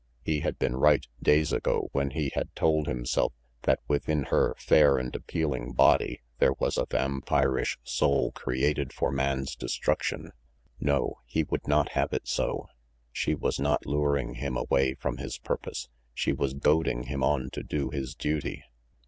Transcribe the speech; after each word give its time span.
He 0.23 0.39
had 0.39 0.57
been 0.57 0.75
right, 0.77 1.05
days 1.21 1.53
ago, 1.53 1.89
when 1.91 2.09
he 2.09 2.31
had 2.33 2.55
told 2.55 2.87
himself 2.87 3.33
that 3.61 3.81
within 3.87 4.23
her 4.31 4.55
fair 4.57 4.97
and 4.97 5.15
appealing 5.15 5.73
body 5.73 6.21
there 6.39 6.53
was 6.53 6.75
a 6.79 6.87
vampirish 6.87 7.77
soul 7.83 8.31
created 8.31 8.93
for 8.93 9.11
man's 9.11 9.55
destruction 9.55 10.31
no, 10.79 11.19
he 11.27 11.43
would 11.43 11.67
not 11.67 11.89
have 11.89 12.13
it 12.13 12.27
so 12.27 12.65
she 13.11 13.35
was 13.35 13.59
not 13.59 13.85
luring 13.85 14.33
him 14.33 14.57
away 14.57 14.95
from 14.95 15.17
his 15.17 15.37
purpose; 15.37 15.87
she 16.15 16.33
was 16.33 16.55
goading 16.55 17.03
him 17.03 17.23
on 17.23 17.51
to 17.51 17.61
do 17.61 17.91
his 17.91 18.15
duty. 18.15 18.63